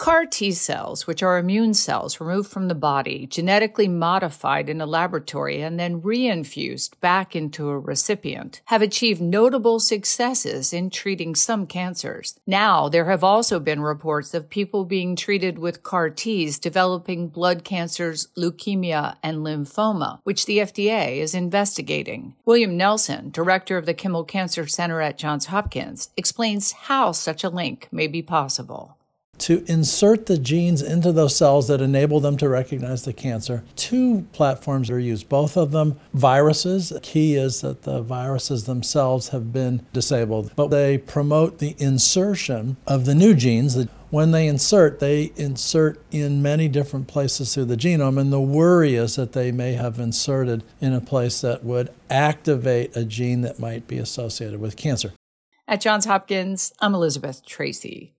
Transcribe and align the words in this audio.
CAR 0.00 0.24
T 0.24 0.52
cells, 0.52 1.06
which 1.06 1.22
are 1.22 1.36
immune 1.36 1.74
cells 1.74 2.22
removed 2.22 2.50
from 2.50 2.68
the 2.68 2.74
body, 2.74 3.26
genetically 3.26 3.86
modified 3.86 4.70
in 4.70 4.80
a 4.80 4.86
laboratory, 4.86 5.60
and 5.60 5.78
then 5.78 6.00
reinfused 6.00 6.98
back 7.02 7.36
into 7.36 7.68
a 7.68 7.78
recipient, 7.78 8.62
have 8.64 8.80
achieved 8.80 9.20
notable 9.20 9.78
successes 9.78 10.72
in 10.72 10.88
treating 10.88 11.34
some 11.34 11.66
cancers. 11.66 12.40
Now, 12.46 12.88
there 12.88 13.10
have 13.10 13.22
also 13.22 13.60
been 13.60 13.82
reports 13.82 14.32
of 14.32 14.48
people 14.48 14.86
being 14.86 15.16
treated 15.16 15.58
with 15.58 15.82
CAR 15.82 16.08
Ts 16.08 16.58
developing 16.58 17.28
blood 17.28 17.62
cancers, 17.62 18.28
leukemia, 18.38 19.16
and 19.22 19.44
lymphoma, 19.44 20.20
which 20.24 20.46
the 20.46 20.60
FDA 20.60 21.18
is 21.18 21.34
investigating. 21.34 22.34
William 22.46 22.74
Nelson, 22.74 23.28
director 23.28 23.76
of 23.76 23.84
the 23.84 23.92
Kimmel 23.92 24.24
Cancer 24.24 24.66
Center 24.66 25.02
at 25.02 25.18
Johns 25.18 25.44
Hopkins, 25.44 26.08
explains 26.16 26.72
how 26.72 27.12
such 27.12 27.44
a 27.44 27.50
link 27.50 27.86
may 27.92 28.06
be 28.06 28.22
possible 28.22 28.96
to 29.40 29.64
insert 29.66 30.26
the 30.26 30.38
genes 30.38 30.82
into 30.82 31.12
those 31.12 31.34
cells 31.34 31.68
that 31.68 31.80
enable 31.80 32.20
them 32.20 32.36
to 32.36 32.48
recognize 32.48 33.04
the 33.04 33.12
cancer. 33.12 33.64
Two 33.74 34.26
platforms 34.32 34.90
are 34.90 34.98
used, 34.98 35.28
both 35.28 35.56
of 35.56 35.72
them 35.72 35.98
viruses. 36.14 36.90
The 36.90 37.00
key 37.00 37.34
is 37.34 37.62
that 37.62 37.82
the 37.82 38.02
viruses 38.02 38.64
themselves 38.64 39.28
have 39.30 39.52
been 39.52 39.86
disabled, 39.92 40.52
but 40.56 40.68
they 40.68 40.98
promote 40.98 41.58
the 41.58 41.74
insertion 41.78 42.76
of 42.86 43.06
the 43.06 43.14
new 43.14 43.34
genes. 43.34 43.78
When 44.10 44.32
they 44.32 44.48
insert, 44.48 44.98
they 44.98 45.32
insert 45.36 46.02
in 46.10 46.42
many 46.42 46.68
different 46.68 47.06
places 47.06 47.54
through 47.54 47.66
the 47.66 47.76
genome, 47.76 48.20
and 48.20 48.32
the 48.32 48.40
worry 48.40 48.94
is 48.96 49.16
that 49.16 49.32
they 49.32 49.52
may 49.52 49.74
have 49.74 49.98
inserted 49.98 50.64
in 50.80 50.92
a 50.92 51.00
place 51.00 51.40
that 51.40 51.64
would 51.64 51.90
activate 52.10 52.96
a 52.96 53.04
gene 53.04 53.40
that 53.42 53.60
might 53.60 53.86
be 53.86 53.98
associated 53.98 54.60
with 54.60 54.76
cancer. 54.76 55.12
At 55.68 55.80
Johns 55.80 56.04
Hopkins, 56.04 56.72
I'm 56.80 56.94
Elizabeth 56.94 57.46
Tracey. 57.46 58.14